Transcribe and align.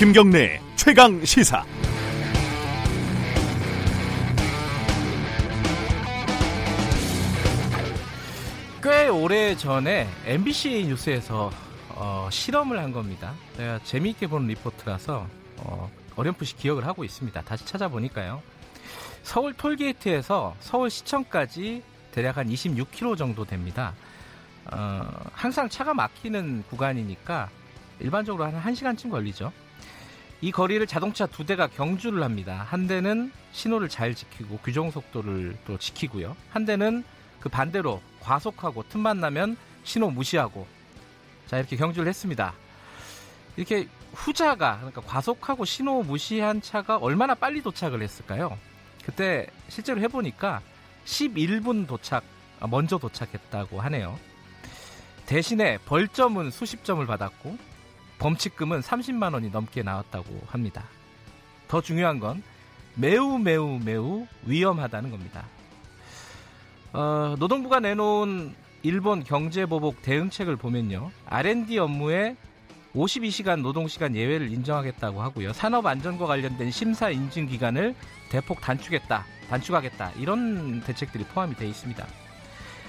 김경래 0.00 0.58
최강 0.76 1.22
시사. 1.26 1.62
꽤 8.82 9.08
오래 9.08 9.54
전에 9.54 10.08
MBC 10.24 10.86
뉴스에서 10.86 11.50
어, 11.90 12.30
실험을 12.32 12.78
한 12.78 12.92
겁니다. 12.92 13.34
제가 13.58 13.80
재미있게 13.84 14.26
보는 14.26 14.46
리포트라서 14.46 15.26
어, 15.58 15.90
어렴풋이 16.16 16.56
기억을 16.56 16.86
하고 16.86 17.04
있습니다. 17.04 17.42
다시 17.42 17.66
찾아보니까요. 17.66 18.40
서울 19.22 19.52
톨게이트에서 19.52 20.56
서울 20.60 20.88
시청까지 20.88 21.82
대략 22.12 22.38
한 22.38 22.48
26km 22.48 23.18
정도 23.18 23.44
됩니다. 23.44 23.92
어, 24.72 25.06
항상 25.34 25.68
차가 25.68 25.92
막히는 25.92 26.64
구간이니까 26.70 27.50
일반적으로 27.98 28.46
한 28.46 28.62
1시간쯤 28.62 29.10
걸리죠. 29.10 29.52
이 30.42 30.50
거리를 30.50 30.86
자동차 30.86 31.26
두 31.26 31.44
대가 31.44 31.66
경주를 31.66 32.22
합니다. 32.22 32.64
한 32.68 32.86
대는 32.86 33.30
신호를 33.52 33.88
잘 33.88 34.14
지키고 34.14 34.58
규정 34.58 34.90
속도를 34.90 35.56
또 35.66 35.76
지키고요. 35.76 36.34
한 36.50 36.64
대는 36.64 37.04
그 37.40 37.48
반대로 37.48 38.00
과속하고 38.20 38.84
틈만 38.88 39.20
나면 39.20 39.56
신호 39.84 40.10
무시하고 40.10 40.66
자 41.46 41.58
이렇게 41.58 41.76
경주를 41.76 42.08
했습니다. 42.08 42.54
이렇게 43.56 43.86
후자가 44.14 44.76
그러니까 44.78 45.02
과속하고 45.02 45.64
신호 45.66 46.02
무시한 46.02 46.62
차가 46.62 46.96
얼마나 46.96 47.34
빨리 47.34 47.60
도착을 47.62 48.02
했을까요? 48.02 48.58
그때 49.04 49.46
실제로 49.68 50.00
해보니까 50.00 50.62
11분 51.04 51.86
도착 51.86 52.24
아, 52.60 52.66
먼저 52.66 52.98
도착했다고 52.98 53.80
하네요. 53.80 54.18
대신에 55.26 55.78
벌점은 55.84 56.50
수십 56.50 56.84
점을 56.84 57.04
받았고 57.04 57.56
범칙금은 58.20 58.80
30만 58.80 59.32
원이 59.32 59.50
넘게 59.50 59.82
나왔다고 59.82 60.42
합니다. 60.46 60.84
더 61.66 61.80
중요한 61.80 62.20
건 62.20 62.42
매우 62.94 63.38
매우 63.38 63.78
매우 63.78 64.26
위험하다는 64.44 65.10
겁니다. 65.10 65.44
어, 66.92 67.34
노동부가 67.38 67.80
내놓은 67.80 68.54
일본 68.82 69.24
경제보복 69.24 70.02
대응책을 70.02 70.56
보면요. 70.56 71.10
R&D 71.26 71.78
업무에 71.78 72.36
52시간 72.94 73.60
노동시간 73.60 74.16
예외를 74.16 74.52
인정하겠다고 74.52 75.22
하고요. 75.22 75.52
산업안전과 75.52 76.26
관련된 76.26 76.70
심사 76.70 77.08
인증 77.08 77.46
기간을 77.46 77.94
대폭 78.30 78.60
단축했다, 78.60 79.24
단축하겠다 79.48 80.12
이런 80.18 80.80
대책들이 80.82 81.24
포함이 81.24 81.54
되어 81.54 81.68
있습니다. 81.68 82.06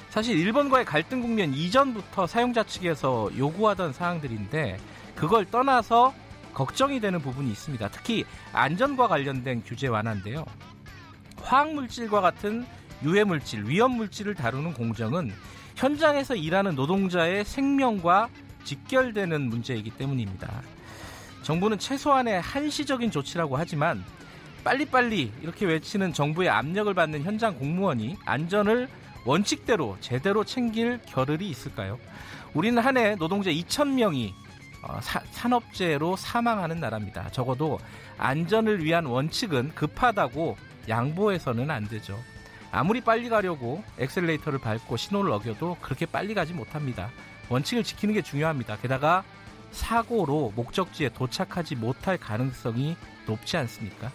사실 0.09 0.37
일본과의 0.37 0.85
갈등 0.85 1.21
국면 1.21 1.53
이전부터 1.53 2.27
사용자 2.27 2.63
측에서 2.63 3.29
요구하던 3.37 3.93
사항들인데 3.93 4.77
그걸 5.15 5.45
떠나서 5.45 6.13
걱정이 6.53 6.99
되는 6.99 7.19
부분이 7.19 7.49
있습니다. 7.51 7.89
특히 7.89 8.25
안전과 8.53 9.07
관련된 9.07 9.63
규제 9.65 9.87
완화인데요. 9.87 10.45
화학물질과 11.41 12.21
같은 12.21 12.65
유해물질, 13.03 13.65
위험물질을 13.65 14.35
다루는 14.35 14.73
공정은 14.73 15.33
현장에서 15.75 16.35
일하는 16.35 16.75
노동자의 16.75 17.45
생명과 17.45 18.29
직결되는 18.63 19.41
문제이기 19.49 19.91
때문입니다. 19.91 20.61
정부는 21.41 21.79
최소한의 21.79 22.41
한시적인 22.41 23.09
조치라고 23.09 23.57
하지만 23.57 24.03
빨리빨리 24.63 25.31
이렇게 25.41 25.65
외치는 25.65 26.13
정부의 26.13 26.49
압력을 26.49 26.93
받는 26.93 27.23
현장 27.23 27.57
공무원이 27.57 28.17
안전을 28.25 28.87
원칙대로 29.25 29.97
제대로 30.01 30.43
챙길 30.43 30.99
겨를이 31.07 31.49
있을까요? 31.49 31.97
우리는 32.53 32.79
한 32.83 32.97
해 32.97 33.15
노동자 33.15 33.49
2,000명이 33.49 34.33
어, 34.81 34.99
산업재해로 35.31 36.15
사망하는 36.15 36.79
나라입니다. 36.79 37.29
적어도 37.31 37.79
안전을 38.17 38.83
위한 38.83 39.05
원칙은 39.05 39.73
급하다고 39.75 40.57
양보해서는 40.89 41.69
안 41.69 41.87
되죠. 41.87 42.19
아무리 42.71 43.01
빨리 43.01 43.29
가려고 43.29 43.83
엑셀레이터를 43.99 44.59
밟고 44.59 44.97
신호를 44.97 45.31
어겨도 45.31 45.77
그렇게 45.81 46.05
빨리 46.05 46.33
가지 46.33 46.53
못합니다. 46.53 47.09
원칙을 47.49 47.83
지키는 47.83 48.13
게 48.13 48.21
중요합니다. 48.21 48.77
게다가 48.77 49.23
사고로 49.71 50.53
목적지에 50.55 51.09
도착하지 51.09 51.75
못할 51.75 52.17
가능성이 52.17 52.95
높지 53.25 53.57
않습니까? 53.57 54.11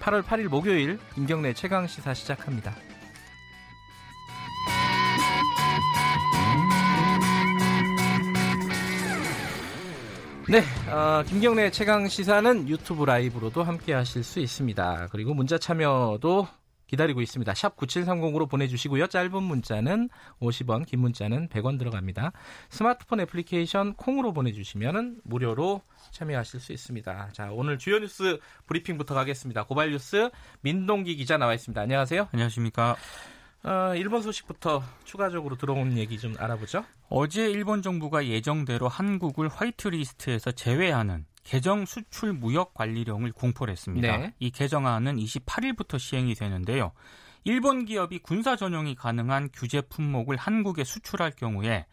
8월 0.00 0.22
8일 0.22 0.48
목요일 0.48 0.98
임경래 1.16 1.54
최강 1.54 1.86
시사 1.86 2.14
시작합니다. 2.14 2.74
네, 10.48 10.62
어, 10.88 11.24
김경래 11.24 11.72
최강 11.72 12.06
시사는 12.06 12.68
유튜브 12.68 13.04
라이브로도 13.04 13.64
함께 13.64 13.92
하실 13.92 14.22
수 14.22 14.38
있습니다. 14.38 15.08
그리고 15.10 15.34
문자 15.34 15.58
참여도 15.58 16.46
기다리고 16.86 17.20
있습니다. 17.20 17.52
샵 17.52 17.76
9730으로 17.76 18.48
보내주시고요. 18.48 19.08
짧은 19.08 19.42
문자는 19.42 20.08
50원, 20.40 20.86
긴 20.86 21.00
문자는 21.00 21.48
100원 21.48 21.80
들어갑니다. 21.80 22.30
스마트폰 22.70 23.18
애플리케이션 23.20 23.94
콩으로 23.94 24.32
보내주시면 24.32 25.22
무료로 25.24 25.82
참여하실 26.12 26.60
수 26.60 26.72
있습니다. 26.72 27.30
자, 27.32 27.48
오늘 27.50 27.76
주요 27.76 27.98
뉴스 27.98 28.38
브리핑부터 28.66 29.16
가겠습니다. 29.16 29.64
고발 29.64 29.90
뉴스 29.90 30.30
민동기 30.60 31.16
기자 31.16 31.38
나와 31.38 31.54
있습니다. 31.54 31.80
안녕하세요. 31.80 32.28
안녕하십니까. 32.30 32.94
어, 33.66 33.94
일본 33.96 34.22
소식부터 34.22 34.80
추가적으로 35.02 35.56
들어온 35.56 35.98
얘기 35.98 36.18
좀 36.18 36.36
알아보죠. 36.38 36.84
어제 37.08 37.50
일본 37.50 37.82
정부가 37.82 38.26
예정대로 38.26 38.86
한국을 38.86 39.48
화이트리스트에서 39.48 40.52
제외하는 40.52 41.26
개정 41.42 41.84
수출 41.84 42.32
무역 42.32 42.74
관리령을 42.74 43.32
공포를 43.32 43.72
했습니다. 43.72 44.16
네. 44.18 44.34
이 44.38 44.50
개정안은 44.50 45.16
28일부터 45.16 45.98
시행이 45.98 46.34
되는데요. 46.34 46.92
일본 47.42 47.84
기업이 47.84 48.20
군사 48.20 48.54
전용이 48.54 48.94
가능한 48.94 49.50
규제 49.52 49.80
품목을 49.80 50.36
한국에 50.36 50.84
수출할 50.84 51.32
경우에 51.32 51.86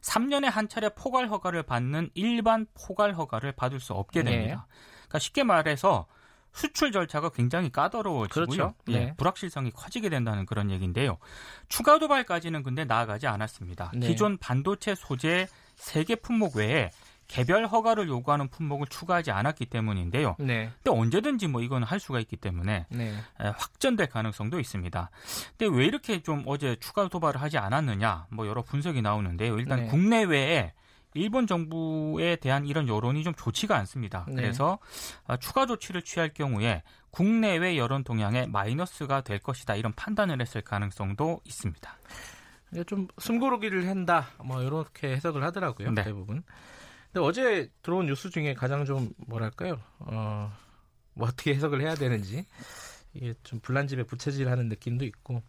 3년에 0.00 0.44
한 0.44 0.68
차례 0.68 0.88
포괄 0.88 1.28
허가를 1.28 1.62
받는 1.62 2.10
일반 2.14 2.66
포괄 2.74 3.14
허가를 3.14 3.52
받을 3.52 3.80
수 3.80 3.92
없게 3.92 4.22
네. 4.22 4.30
됩니다. 4.30 4.66
네. 4.70 4.78
그러니까 5.08 5.18
쉽게 5.18 5.44
말해서 5.44 6.06
수출 6.52 6.92
절차가 6.92 7.28
굉장히 7.30 7.70
까다로워지고요. 7.70 8.46
그렇죠. 8.46 8.74
예, 8.88 8.92
네. 8.92 8.98
예, 9.00 9.14
불확실성이 9.16 9.70
커지게 9.70 10.08
된다는 10.08 10.46
그런 10.46 10.70
얘기인데요. 10.70 11.18
추가 11.68 11.98
도발까지는 11.98 12.62
근데 12.62 12.84
나아가지 12.84 13.26
않았습니다. 13.26 13.92
네. 13.94 14.08
기존 14.08 14.38
반도체 14.38 14.94
소재 14.94 15.46
3개 15.76 16.20
품목 16.20 16.56
외에 16.56 16.90
개별 17.28 17.66
허가를 17.66 18.08
요구하는 18.08 18.48
품목을 18.48 18.86
추가하지 18.86 19.30
않았기 19.30 19.66
때문인데요. 19.66 20.36
네. 20.38 20.72
근데 20.82 20.98
언제든지 20.98 21.46
뭐 21.46 21.60
이건 21.60 21.82
할 21.82 22.00
수가 22.00 22.20
있기 22.20 22.36
때문에 22.36 22.86
네. 22.88 23.14
확전될 23.36 24.08
가능성도 24.08 24.58
있습니다. 24.58 25.10
근데 25.56 25.76
왜 25.76 25.84
이렇게 25.84 26.22
좀 26.22 26.42
어제 26.46 26.76
추가 26.80 27.06
도발을 27.06 27.40
하지 27.42 27.58
않았느냐? 27.58 28.28
뭐 28.30 28.46
여러 28.46 28.62
분석이 28.62 29.02
나오는데요. 29.02 29.58
일단 29.58 29.80
네. 29.80 29.86
국내외에 29.88 30.72
일본 31.18 31.46
정부에 31.46 32.36
대한 32.36 32.66
이런 32.66 32.88
여론이 32.88 33.24
좀 33.24 33.34
좋지가 33.34 33.76
않습니다. 33.76 34.24
네. 34.28 34.36
그래서 34.36 34.78
아, 35.26 35.36
추가 35.36 35.66
조치를 35.66 36.02
취할 36.02 36.32
경우에 36.32 36.82
국내외 37.10 37.76
여론 37.76 38.04
동향에 38.04 38.46
마이너스가 38.46 39.22
될 39.22 39.38
것이다 39.38 39.74
이런 39.74 39.92
판단을 39.92 40.40
했을 40.40 40.62
가능성도 40.62 41.40
있습니다. 41.44 41.96
좀 42.86 43.08
숨고르기를 43.18 43.88
한다 43.88 44.28
뭐 44.44 44.62
이렇게 44.62 45.08
해석을 45.12 45.42
하더라고요 45.42 45.90
네. 45.92 46.04
대부분. 46.04 46.42
근데 47.12 47.26
어제 47.26 47.70
들어온 47.82 48.06
뉴스 48.06 48.30
중에 48.30 48.54
가장 48.54 48.84
좀 48.84 49.10
뭐랄까요? 49.26 49.80
어, 50.00 50.52
뭐 51.14 51.28
어떻게 51.28 51.54
해석을 51.54 51.80
해야 51.80 51.94
되는지 51.94 52.46
이게 53.14 53.34
좀 53.42 53.60
불난집에 53.60 54.04
부채질하는 54.04 54.68
느낌도 54.68 55.04
있고 55.06 55.42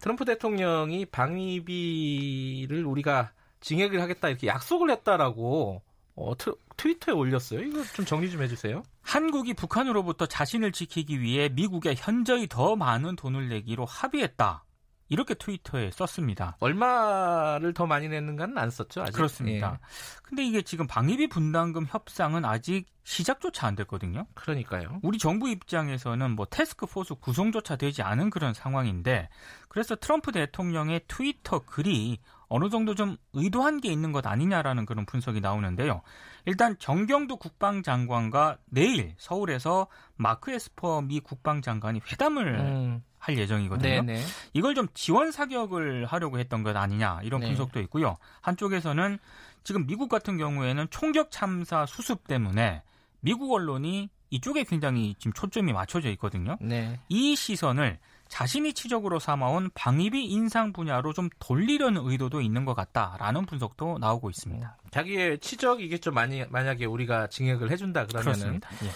트럼프 0.00 0.24
대통령이 0.24 1.06
방위비를 1.06 2.84
우리가 2.84 3.32
증액을 3.64 4.00
하겠다 4.00 4.28
이렇게 4.28 4.46
약속을 4.46 4.90
했다라고 4.90 5.82
어, 6.16 6.36
트, 6.36 6.54
트위터에 6.76 7.14
올렸어요. 7.14 7.60
이거 7.60 7.82
좀 7.82 8.04
정리 8.04 8.30
좀 8.30 8.42
해주세요. 8.42 8.82
한국이 9.02 9.54
북한으로부터 9.54 10.26
자신을 10.26 10.70
지키기 10.70 11.20
위해 11.20 11.48
미국에 11.48 11.94
현저히 11.96 12.46
더 12.46 12.76
많은 12.76 13.16
돈을 13.16 13.48
내기로 13.48 13.84
합의했다. 13.84 14.63
이렇게 15.14 15.34
트위터에 15.34 15.92
썼습니다. 15.92 16.56
얼마를 16.58 17.72
더 17.72 17.86
많이 17.86 18.08
냈는가는 18.08 18.58
안 18.58 18.68
썼죠, 18.68 19.02
아직. 19.02 19.12
그렇습니다. 19.12 19.78
예. 19.80 19.86
근데 20.24 20.44
이게 20.44 20.62
지금 20.62 20.88
방위비 20.88 21.28
분담금 21.28 21.86
협상은 21.88 22.44
아직 22.44 22.86
시작조차 23.04 23.68
안 23.68 23.76
됐거든요. 23.76 24.26
그러니까요. 24.34 24.98
우리 25.02 25.18
정부 25.18 25.48
입장에서는 25.48 26.32
뭐 26.32 26.46
테스크포스 26.50 27.14
구성조차 27.14 27.76
되지 27.76 28.02
않은 28.02 28.30
그런 28.30 28.54
상황인데 28.54 29.28
그래서 29.68 29.94
트럼프 29.94 30.32
대통령의 30.32 31.02
트위터 31.06 31.60
글이 31.60 32.18
어느 32.48 32.68
정도 32.70 32.94
좀 32.94 33.16
의도한 33.32 33.80
게 33.80 33.92
있는 33.92 34.12
것 34.12 34.26
아니냐라는 34.26 34.86
그런 34.86 35.06
분석이 35.06 35.40
나오는데요. 35.40 36.02
일단 36.46 36.76
정경도 36.78 37.36
국방장관과 37.36 38.58
내일 38.66 39.14
서울에서 39.18 39.86
마크 40.16 40.50
에스퍼 40.50 41.02
미 41.02 41.20
국방장관이 41.20 42.00
회담을 42.10 42.58
음. 42.58 43.02
할 43.24 43.38
예정이거든요. 43.38 44.02
네네. 44.02 44.22
이걸 44.52 44.74
좀 44.74 44.86
지원 44.92 45.32
사격을 45.32 46.04
하려고 46.04 46.38
했던 46.38 46.62
것 46.62 46.76
아니냐 46.76 47.20
이런 47.22 47.40
네. 47.40 47.46
분석도 47.46 47.80
있고요. 47.80 48.16
한쪽에서는 48.42 49.18
지금 49.62 49.86
미국 49.86 50.10
같은 50.10 50.36
경우에는 50.36 50.88
총격 50.90 51.30
참사 51.30 51.86
수습 51.86 52.26
때문에 52.26 52.82
미국 53.20 53.50
언론이 53.52 54.10
이쪽에 54.28 54.64
굉장히 54.64 55.14
지금 55.18 55.32
초점이 55.32 55.72
맞춰져 55.72 56.10
있거든요. 56.10 56.58
네. 56.60 57.00
이 57.08 57.34
시선을 57.34 57.98
자신이 58.28 58.74
치적으로 58.74 59.18
삼아온 59.18 59.70
방위비 59.74 60.26
인상 60.26 60.74
분야로 60.74 61.14
좀 61.14 61.30
돌리려는 61.38 62.02
의도도 62.04 62.42
있는 62.42 62.66
것 62.66 62.74
같다라는 62.74 63.46
분석도 63.46 63.98
나오고 63.98 64.28
있습니다. 64.28 64.76
음, 64.82 64.90
자기의 64.90 65.38
치적이겠죠. 65.38 66.10
만약, 66.10 66.50
만약에 66.50 66.84
우리가 66.84 67.28
증액을 67.28 67.70
해준다 67.70 68.06
그러면은. 68.06 68.60
예. 68.82 68.90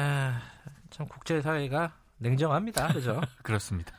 아, 0.00 0.42
참 0.90 1.06
국제사회가 1.06 1.94
냉정합니다. 2.18 2.88
그죠? 2.88 3.20
그렇습니다. 3.42 3.92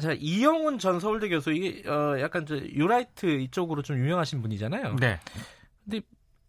자, 0.00 0.12
이영훈 0.12 0.78
전 0.78 1.00
서울대 1.00 1.28
교수, 1.28 1.52
이게, 1.52 1.88
어, 1.88 2.18
약간 2.20 2.46
저, 2.46 2.56
유라이트 2.56 3.26
이쪽으로 3.26 3.82
좀 3.82 3.98
유명하신 3.98 4.40
분이잖아요. 4.40 4.96
네. 4.96 5.18
근데 5.84 6.02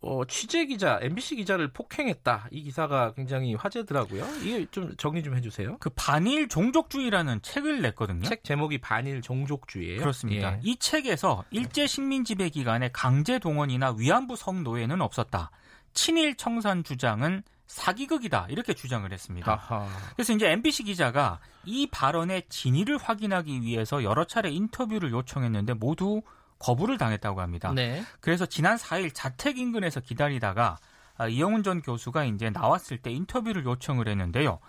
어, 0.03 0.25
취재 0.25 0.65
기자, 0.65 0.97
MBC 1.01 1.35
기자를 1.35 1.67
폭행했다. 1.67 2.47
이 2.49 2.63
기사가 2.63 3.13
굉장히 3.13 3.53
화제더라고요. 3.53 4.25
이게 4.43 4.65
좀 4.71 4.95
정리 4.97 5.21
좀 5.21 5.35
해주세요. 5.35 5.77
그 5.79 5.91
반일 5.91 6.47
종족주의라는 6.47 7.43
책을 7.43 7.83
냈거든요. 7.83 8.23
책 8.23 8.43
제목이 8.43 8.79
반일 8.79 9.21
종족주의예요. 9.21 9.99
그렇습니다. 9.99 10.53
예. 10.53 10.59
이 10.63 10.77
책에서 10.77 11.43
일제 11.51 11.85
식민 11.85 12.25
지배 12.25 12.49
기간에 12.49 12.89
강제 12.91 13.37
동원이나 13.37 13.95
위안부 13.95 14.35
성노예는 14.35 15.01
없었다. 15.01 15.51
친일 15.93 16.35
청산 16.35 16.83
주장은 16.83 17.43
사기극이다 17.71 18.47
이렇게 18.49 18.73
주장을 18.73 19.09
했습니다. 19.11 19.53
아하. 19.53 19.87
그래서 20.15 20.33
이제 20.33 20.51
MBC 20.51 20.83
기자가 20.83 21.39
이 21.63 21.87
발언의 21.87 22.43
진위를 22.49 22.97
확인하기 22.97 23.61
위해서 23.61 24.03
여러 24.03 24.25
차례 24.25 24.49
인터뷰를 24.51 25.11
요청했는데 25.11 25.75
모두 25.75 26.21
거부를 26.59 26.97
당했다고 26.97 27.39
합니다. 27.39 27.71
네. 27.73 28.03
그래서 28.19 28.45
지난 28.45 28.75
4일 28.75 29.11
자택 29.13 29.57
인근에서 29.57 30.01
기다리다가 30.01 30.77
아, 31.17 31.27
이영훈 31.27 31.63
전 31.63 31.81
교수가 31.81 32.25
이제 32.25 32.49
나왔을 32.49 32.97
때 32.97 33.11
인터뷰를 33.11 33.63
요청을 33.63 34.07
했는데요. 34.07 34.59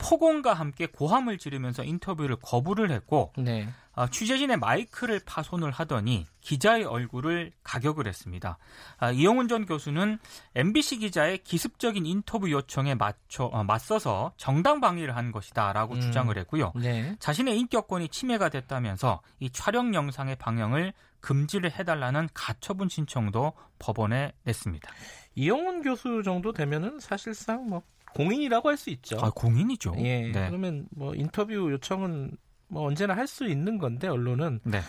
폭언과 0.00 0.54
함께 0.54 0.86
고함을 0.86 1.38
지르면서 1.38 1.84
인터뷰를 1.84 2.36
거부를 2.36 2.90
했고 2.90 3.32
네. 3.36 3.68
아, 3.92 4.08
취재진의 4.08 4.56
마이크를 4.56 5.20
파손을 5.26 5.70
하더니 5.70 6.26
기자의 6.40 6.84
얼굴을 6.84 7.52
가격을 7.62 8.06
했습니다. 8.06 8.56
아, 8.96 9.10
이영훈 9.10 9.46
전 9.46 9.66
교수는 9.66 10.18
MBC 10.54 10.98
기자의 10.98 11.38
기습적인 11.38 12.06
인터뷰 12.06 12.50
요청에 12.50 12.94
맞춰 12.94 13.44
어, 13.44 13.62
맞서서 13.62 14.32
정당 14.38 14.80
방위를 14.80 15.16
한 15.16 15.32
것이다라고 15.32 15.94
음. 15.94 16.00
주장을 16.00 16.36
했고요. 16.38 16.72
네. 16.76 17.14
자신의 17.18 17.58
인격권이 17.58 18.08
침해가 18.08 18.48
됐다면서 18.48 19.20
이 19.38 19.50
촬영 19.50 19.94
영상의 19.94 20.36
방영을 20.36 20.94
금지를 21.20 21.70
해달라는 21.72 22.30
가처분 22.32 22.88
신청도 22.88 23.52
법원에 23.78 24.32
냈습니다. 24.44 24.90
이영훈 25.34 25.82
교수 25.82 26.22
정도 26.24 26.52
되면은 26.52 27.00
사실상 27.00 27.68
뭐 27.68 27.82
공인이라고 28.14 28.68
할 28.68 28.76
수 28.76 28.90
있죠. 28.90 29.18
아, 29.20 29.30
공인이죠. 29.30 29.94
예. 29.98 30.30
네. 30.32 30.46
그러면 30.48 30.86
뭐 30.90 31.14
인터뷰 31.14 31.52
요청은 31.72 32.36
뭐 32.68 32.86
언제나 32.86 33.14
할 33.16 33.26
수 33.26 33.46
있는 33.46 33.78
건데 33.78 34.08
언론은 34.08 34.60
네. 34.64 34.80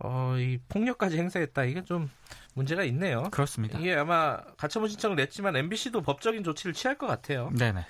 어, 0.00 0.34
이 0.38 0.58
폭력까지 0.68 1.16
행사했다. 1.18 1.64
이게 1.64 1.84
좀 1.84 2.10
문제가 2.54 2.82
있네요. 2.84 3.22
그렇습니다. 3.30 3.78
이게 3.78 3.94
아마 3.94 4.38
가처분 4.56 4.88
신청을 4.88 5.16
냈지만 5.16 5.56
MBC도 5.56 6.02
법적인 6.02 6.42
조치를 6.44 6.72
취할 6.74 6.98
것 6.98 7.06
같아요. 7.06 7.50
네네. 7.56 7.84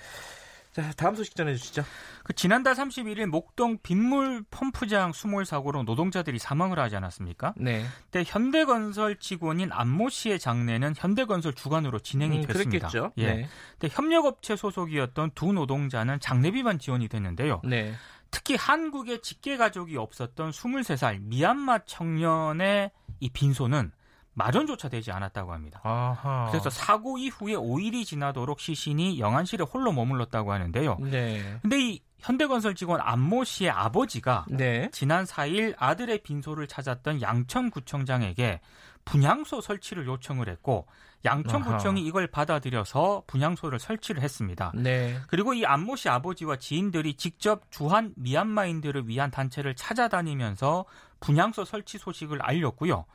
자, 0.75 0.91
다음 0.97 1.15
소식 1.15 1.37
전해주시죠. 1.37 1.85
그 2.25 2.33
지난달 2.33 2.73
31일 2.73 3.27
목동 3.27 3.77
빗물 3.81 4.43
펌프장 4.51 5.13
수몰 5.13 5.45
사고로 5.45 5.83
노동자들이 5.83 6.37
사망을 6.37 6.79
하지 6.79 6.97
않았습니까? 6.97 7.53
네. 7.55 7.85
근데 8.11 8.29
현대건설 8.29 9.15
직원인 9.19 9.71
안모 9.71 10.09
씨의 10.09 10.37
장례는 10.37 10.95
현대건설 10.97 11.53
주관으로 11.53 11.99
진행이 11.99 12.39
음, 12.39 12.45
됐습니다. 12.45 12.89
그랬겠죠. 12.89 13.13
예. 13.19 13.27
네. 13.27 13.47
근데 13.79 13.95
협력업체 13.95 14.57
소속이었던 14.57 15.31
두 15.33 15.53
노동자는 15.53 16.19
장례비만 16.19 16.79
지원이 16.79 17.07
됐는데요. 17.07 17.61
네. 17.63 17.93
특히 18.29 18.55
한국에 18.55 19.21
직계 19.21 19.55
가족이 19.55 19.95
없었던 19.95 20.51
23살 20.51 21.21
미얀마 21.21 21.85
청년의 21.85 22.91
이 23.21 23.29
빈소는 23.29 23.93
마련조차 24.35 24.89
되지 24.89 25.11
않았다고 25.11 25.53
합니다. 25.53 25.79
아하. 25.83 26.47
그래서 26.51 26.69
사고 26.69 27.17
이후에 27.17 27.53
5일이 27.55 28.05
지나도록 28.05 28.59
시신이 28.59 29.19
영안실에 29.19 29.63
홀로 29.63 29.91
머물렀다고 29.91 30.51
하는데요. 30.51 30.97
네. 30.99 31.57
근데 31.61 31.81
이 31.81 32.01
현대건설 32.19 32.75
직원 32.75 32.99
안모 33.01 33.45
씨의 33.45 33.69
아버지가 33.69 34.45
네. 34.49 34.89
지난 34.91 35.25
4일 35.25 35.75
아들의 35.77 36.21
빈소를 36.23 36.67
찾았던 36.67 37.21
양천구청장에게 37.21 38.59
분향소 39.05 39.61
설치를 39.61 40.05
요청을 40.07 40.49
했고 40.49 40.87
양천구청이 41.23 42.01
아하. 42.01 42.07
이걸 42.07 42.27
받아들여서 42.27 43.23
분향소를 43.27 43.79
설치를 43.79 44.21
했습니다. 44.21 44.71
네. 44.75 45.17
그리고 45.27 45.53
이 45.53 45.65
안모 45.65 45.95
씨 45.95 46.09
아버지와 46.09 46.57
지인들이 46.57 47.15
직접 47.15 47.71
주한 47.71 48.13
미얀마인들을 48.17 49.07
위한 49.07 49.31
단체를 49.31 49.75
찾아다니면서 49.75 50.85
분향소 51.21 51.63
설치 51.63 51.97
소식을 51.97 52.41
알렸고요. 52.41 53.05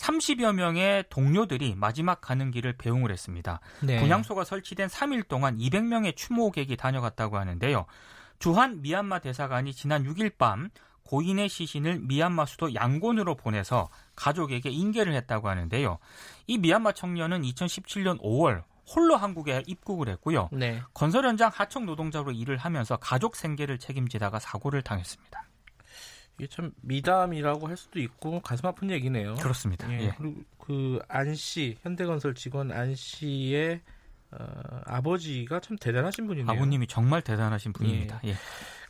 30여 0.00 0.54
명의 0.54 1.04
동료들이 1.10 1.74
마지막 1.76 2.20
가는 2.20 2.50
길을 2.50 2.74
배웅을 2.78 3.10
했습니다. 3.12 3.60
네. 3.82 4.00
분향소가 4.00 4.44
설치된 4.44 4.88
3일 4.88 5.28
동안 5.28 5.58
200명의 5.58 6.16
추모객이 6.16 6.76
다녀갔다고 6.76 7.36
하는데요. 7.36 7.84
주한 8.38 8.80
미얀마 8.80 9.18
대사관이 9.18 9.74
지난 9.74 10.04
6일 10.04 10.38
밤 10.38 10.70
고인의 11.04 11.48
시신을 11.48 12.00
미얀마 12.00 12.46
수도 12.46 12.74
양곤으로 12.74 13.34
보내서 13.34 13.88
가족에게 14.16 14.70
인계를 14.70 15.12
했다고 15.14 15.48
하는데요. 15.48 15.98
이 16.46 16.56
미얀마 16.56 16.92
청년은 16.92 17.42
2017년 17.42 18.20
5월 18.22 18.62
홀로 18.94 19.16
한국에 19.16 19.62
입국을 19.66 20.08
했고요. 20.08 20.48
네. 20.52 20.82
건설 20.94 21.26
현장 21.26 21.50
하청 21.52 21.84
노동자로 21.84 22.32
일을 22.32 22.56
하면서 22.56 22.96
가족 22.96 23.36
생계를 23.36 23.78
책임지다가 23.78 24.38
사고를 24.38 24.82
당했습니다. 24.82 25.49
이게 26.40 26.46
참 26.48 26.72
미담이라고 26.80 27.68
할 27.68 27.76
수도 27.76 28.00
있고 28.00 28.40
가슴 28.40 28.66
아픈 28.66 28.90
얘기네요. 28.90 29.34
그렇습니다. 29.34 29.92
예. 29.92 30.06
예. 30.06 30.14
그리고 30.16 30.40
그 30.58 30.98
안 31.08 31.34
씨, 31.34 31.76
현대건설 31.82 32.34
직원 32.34 32.72
안 32.72 32.94
씨의 32.94 33.80
어, 34.32 34.80
아버지가 34.86 35.60
참 35.60 35.76
대단하신 35.76 36.26
분이네요. 36.26 36.50
아버님이 36.50 36.86
정말 36.86 37.20
대단하신 37.20 37.74
분입니다. 37.74 38.20
예. 38.24 38.30
예. 38.30 38.34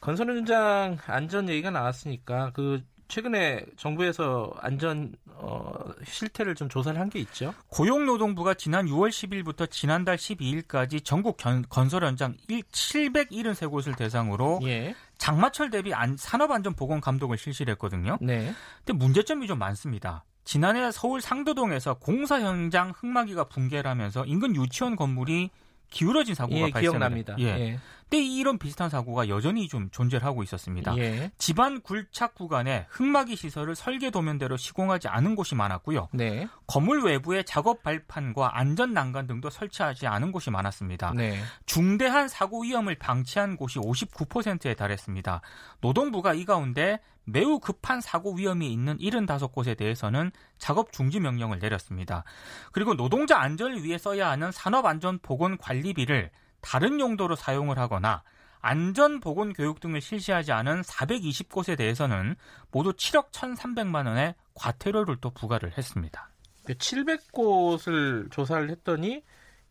건설 0.00 0.28
현장 0.28 0.96
안전 1.06 1.48
얘기가 1.48 1.70
나왔으니까 1.70 2.52
그 2.54 2.82
최근에 3.10 3.66
정부에서 3.76 4.52
안전 4.60 5.12
어, 5.26 5.72
실태를 6.06 6.54
좀 6.54 6.68
조사를 6.68 6.98
한 6.98 7.10
게 7.10 7.18
있죠. 7.20 7.52
고용노동부가 7.68 8.54
지난 8.54 8.86
6월 8.86 9.08
10일부터 9.10 9.68
지난달 9.70 10.16
12일까지 10.16 11.04
전국 11.04 11.36
견, 11.36 11.64
건설 11.68 12.04
현장 12.04 12.34
773곳을 12.48 13.96
대상으로 13.96 14.60
예. 14.64 14.94
장마철 15.18 15.70
대비 15.70 15.92
안, 15.92 16.16
산업안전보건 16.16 17.00
감독을 17.00 17.36
실시를 17.36 17.72
했거든요. 17.72 18.16
네. 18.20 18.54
근데 18.84 18.92
문제점이 18.96 19.46
좀 19.46 19.58
많습니다. 19.58 20.24
지난해 20.44 20.90
서울 20.92 21.20
상도동에서 21.20 21.94
공사 21.94 22.40
현장 22.40 22.92
흙막이가 22.96 23.44
붕괴를 23.44 23.90
하면서 23.90 24.24
인근 24.24 24.54
유치원 24.56 24.96
건물이 24.96 25.50
기울어진 25.90 26.34
사고가 26.34 26.68
예, 26.68 26.70
발생합니다. 26.70 27.36
예. 27.40 27.44
예. 27.44 27.78
근데 28.10 28.24
이런 28.24 28.58
비슷한 28.58 28.90
사고가 28.90 29.28
여전히 29.28 29.68
좀 29.68 29.88
존재를 29.90 30.26
하고 30.26 30.42
있었습니다. 30.42 30.96
예. 30.98 31.30
집안 31.38 31.80
굴착 31.80 32.34
구간에 32.34 32.86
흙막이 32.90 33.36
시설을 33.36 33.76
설계 33.76 34.10
도면대로 34.10 34.56
시공하지 34.56 35.06
않은 35.06 35.36
곳이 35.36 35.54
많았고요. 35.54 36.08
네. 36.12 36.48
건물 36.66 37.04
외부에 37.04 37.44
작업 37.44 37.84
발판과 37.84 38.58
안전 38.58 38.92
난간 38.94 39.28
등도 39.28 39.48
설치하지 39.48 40.08
않은 40.08 40.32
곳이 40.32 40.50
많았습니다. 40.50 41.12
네. 41.14 41.40
중대한 41.66 42.26
사고 42.26 42.64
위험을 42.64 42.96
방치한 42.96 43.56
곳이 43.56 43.78
59%에 43.78 44.74
달했습니다. 44.74 45.40
노동부가 45.80 46.34
이 46.34 46.44
가운데 46.44 46.98
매우 47.24 47.60
급한 47.60 48.00
사고 48.00 48.34
위험이 48.34 48.72
있는 48.72 48.98
75곳에 48.98 49.76
대해서는 49.76 50.32
작업 50.58 50.90
중지 50.90 51.20
명령을 51.20 51.60
내렸습니다. 51.60 52.24
그리고 52.72 52.94
노동자 52.94 53.38
안전을 53.38 53.84
위해 53.84 53.98
써야 53.98 54.30
하는 54.30 54.50
산업안전보건관리비를 54.50 56.32
다른 56.60 57.00
용도로 57.00 57.36
사용을 57.36 57.78
하거나 57.78 58.22
안전보건 58.60 59.54
교육 59.54 59.80
등을 59.80 60.00
실시하지 60.00 60.52
않은 60.52 60.82
420곳에 60.82 61.76
대해서는 61.76 62.36
모두 62.70 62.92
7억 62.92 63.30
1,300만 63.30 64.06
원의 64.06 64.34
과태료를 64.54 65.16
또 65.20 65.30
부과를 65.30 65.76
했습니다. 65.76 66.30
700곳을 66.66 68.30
조사를 68.30 68.70
했더니 68.70 69.22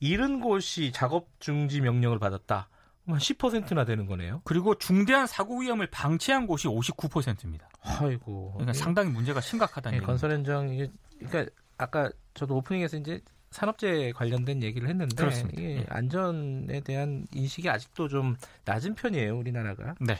70곳이 0.01 0.93
작업 0.93 1.27
중지 1.39 1.81
명령을 1.81 2.19
받았다. 2.19 2.69
한 3.07 3.17
10%나 3.17 3.85
되는 3.85 4.05
거네요. 4.05 4.41
그리고 4.43 4.77
중대한 4.77 5.25
사고 5.25 5.61
위험을 5.61 5.87
방치한 5.87 6.45
곳이 6.45 6.67
59%입니다. 6.67 7.67
아이고. 7.81 8.53
그러니까 8.53 8.73
상당히 8.73 9.09
문제가 9.09 9.41
심각하다는 9.41 9.99
네, 9.99 10.05
건설 10.05 10.31
현장 10.31 10.69
이게 10.69 10.91
그러니까 11.19 11.51
아까 11.77 12.09
저도 12.33 12.57
오프닝에서 12.57 12.97
이제 12.97 13.21
산업재해 13.51 14.11
관련된 14.11 14.63
얘기를 14.63 14.87
했는데 14.89 15.15
그렇습니다. 15.15 15.61
예. 15.61 15.85
안전에 15.89 16.81
대한 16.81 17.25
인식이 17.33 17.69
아직도 17.69 18.07
좀 18.07 18.37
낮은 18.65 18.95
편이에요, 18.95 19.37
우리나라가. 19.37 19.95
네. 19.99 20.17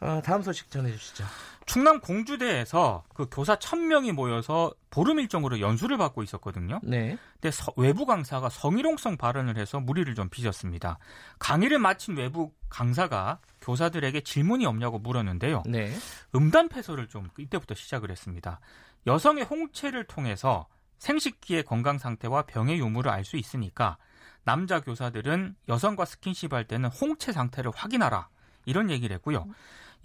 어, 0.00 0.20
다음 0.24 0.42
소식 0.42 0.70
전해 0.70 0.90
주시죠. 0.90 1.24
충남 1.66 2.00
공주대에서 2.00 3.04
그 3.14 3.28
교사 3.30 3.56
1000명이 3.56 4.12
모여서 4.12 4.72
보름 4.88 5.20
일정으로 5.20 5.60
연수를 5.60 5.98
받고 5.98 6.22
있었거든요. 6.22 6.80
네. 6.82 7.18
근데 7.34 7.50
서, 7.50 7.72
외부 7.76 8.06
강사가 8.06 8.48
성희롱성 8.48 9.18
발언을 9.18 9.56
해서 9.58 9.78
무리를 9.78 10.12
좀 10.14 10.28
빚었습니다. 10.30 10.98
강의를 11.38 11.78
마친 11.78 12.16
외부 12.16 12.50
강사가 12.70 13.38
교사들에게 13.60 14.22
질문이 14.22 14.64
없냐고 14.64 14.98
물었는데요. 14.98 15.62
네. 15.66 15.92
음담 16.34 16.70
패소를 16.70 17.08
좀 17.08 17.28
이때부터 17.38 17.74
시작을 17.74 18.10
했습니다. 18.10 18.58
여성의 19.06 19.44
홍채를 19.44 20.04
통해서 20.04 20.66
생식기의 21.00 21.64
건강 21.64 21.98
상태와 21.98 22.42
병의 22.42 22.78
유무를 22.78 23.10
알 23.10 23.24
수 23.24 23.36
있으니까 23.36 23.96
남자 24.44 24.80
교사들은 24.80 25.56
여성과 25.68 26.04
스킨십 26.04 26.52
할 26.52 26.64
때는 26.64 26.88
홍채 26.88 27.32
상태를 27.32 27.72
확인하라. 27.74 28.28
이런 28.64 28.90
얘기를 28.90 29.14
했고요. 29.16 29.46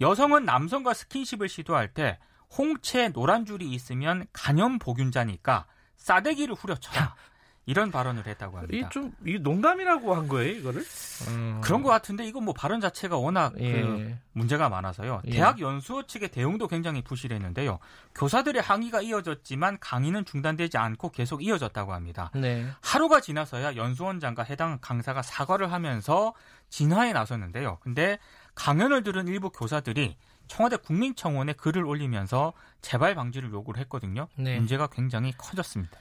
여성은 0.00 0.44
남성과 0.44 0.94
스킨십을 0.94 1.48
시도할 1.48 1.94
때 1.94 2.18
홍채 2.56 3.10
노란 3.10 3.44
줄이 3.46 3.70
있으면 3.70 4.26
간염 4.32 4.78
보균자니까 4.78 5.66
싸대기를 5.96 6.54
후려쳐라. 6.54 7.14
이런 7.66 7.90
발언을 7.90 8.26
했다고 8.26 8.58
합니다. 8.58 8.86
이 8.86 8.90
좀, 8.90 9.12
이 9.26 9.38
농담이라고 9.40 10.14
한 10.14 10.28
거예요, 10.28 10.52
이거를? 10.52 10.84
음... 11.28 11.60
그런 11.62 11.82
것 11.82 11.90
같은데, 11.90 12.24
이건 12.24 12.44
뭐 12.44 12.54
발언 12.54 12.80
자체가 12.80 13.16
워낙 13.16 13.54
그 13.54 13.62
예. 13.64 13.82
그 13.82 14.16
문제가 14.32 14.68
많아서요. 14.68 15.20
예. 15.26 15.30
대학 15.32 15.60
연수원 15.60 16.06
측의 16.06 16.28
대응도 16.28 16.68
굉장히 16.68 17.02
부실했는데요. 17.02 17.80
교사들의 18.14 18.62
항의가 18.62 19.02
이어졌지만 19.02 19.78
강의는 19.80 20.24
중단되지 20.24 20.78
않고 20.78 21.10
계속 21.10 21.42
이어졌다고 21.42 21.92
합니다. 21.92 22.30
네. 22.34 22.68
하루가 22.80 23.20
지나서야 23.20 23.74
연수원장과 23.74 24.44
해당 24.44 24.78
강사가 24.80 25.22
사과를 25.22 25.72
하면서 25.72 26.34
진화에 26.68 27.12
나섰는데요. 27.12 27.78
근데 27.80 28.20
강연을 28.54 29.02
들은 29.02 29.26
일부 29.26 29.50
교사들이 29.50 30.16
청와대 30.46 30.76
국민청원에 30.76 31.54
글을 31.54 31.84
올리면서 31.84 32.52
재발 32.80 33.16
방지를 33.16 33.50
요구를 33.50 33.80
했거든요. 33.80 34.28
네. 34.36 34.56
문제가 34.56 34.86
굉장히 34.86 35.32
커졌습니다. 35.36 35.98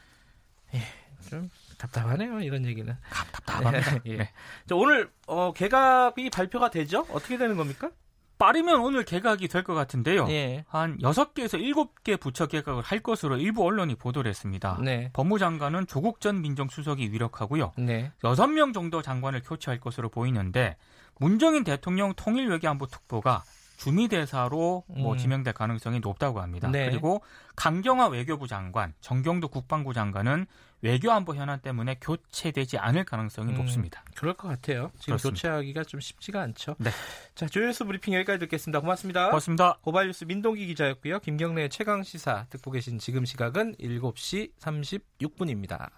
예. 0.76 0.82
좀 1.30 1.50
답답하네요 1.78 2.40
이런 2.42 2.66
얘기는. 2.66 2.96
답답합니다. 3.32 4.00
예. 4.06 4.18
네. 4.18 4.30
자, 4.68 4.76
오늘 4.76 5.10
어, 5.28 5.52
개각이 5.54 6.30
발표가 6.30 6.70
되죠? 6.70 7.06
어떻게 7.12 7.38
되는 7.38 7.56
겁니까? 7.58 7.92
빠르면 8.38 8.82
오늘 8.82 9.06
개각이 9.06 9.48
될 9.48 9.64
것 9.64 9.74
같은데요. 9.76 10.28
예. 10.30 10.66
한 10.68 10.98
6개에서 11.00 11.58
7개 12.04 12.20
부처 12.20 12.48
개각을 12.48 12.84
할 12.84 13.00
것으로 13.00 13.38
일부 13.38 13.64
언론이 13.66 13.96
보도를 13.96 14.30
했습니다. 14.30 14.78
네. 14.84 15.10
법무장관은 15.14 15.88
조국 15.88 16.20
전 16.20 16.42
민정수석이 16.42 17.12
위력하고요. 17.14 17.72
네. 17.78 18.12
6명 18.24 18.74
정도 18.74 19.02
장관을 19.02 19.42
교체할 19.42 19.80
것으로 19.80 20.10
보이는데 20.10 20.76
문정인 21.18 21.64
대통령 21.64 22.14
통일외교안보 22.14 22.88
특보가 22.88 23.46
주미 23.78 24.08
대사로 24.08 24.84
뭐 24.88 25.14
음. 25.14 25.18
지명될 25.18 25.54
가능성이 25.54 26.00
높다고 26.00 26.42
합니다. 26.42 26.70
네. 26.70 26.90
그리고 26.90 27.22
강경화 27.56 28.08
외교부 28.08 28.48
장관, 28.48 28.94
정경도 29.02 29.48
국방부 29.50 29.94
장관은 29.94 30.46
외교안보 30.82 31.36
현안 31.36 31.60
때문에 31.60 31.98
교체되지 32.00 32.78
않을 32.78 33.06
가능성이 33.06 33.54
음, 33.54 33.58
높습니다. 33.58 34.04
그럴 34.16 34.36
것 34.36 34.48
같아요. 34.48 34.92
지금 35.00 35.14
그렇습니다. 35.14 35.30
교체하기가 35.30 35.84
좀 35.86 36.00
쉽지가 36.00 36.42
않죠. 36.42 36.76
네. 36.78 36.92
자, 37.34 37.48
조현수 37.48 37.86
브리핑 37.86 38.14
여기까지 38.14 38.40
듣겠습니다. 38.40 38.82
고맙습니다. 38.82 39.28
고맙습니다. 39.28 39.80
고발뉴스 39.82 40.26
민동기 40.26 40.68
기자였고요. 40.68 41.20
김경래 41.20 41.70
최강 41.70 42.04
시사 42.04 42.46
듣고 42.50 42.72
계신 42.72 43.00
지금 43.00 43.26
시각은 43.26 43.76
7시 43.78 44.52
36분입니다. 44.60 45.90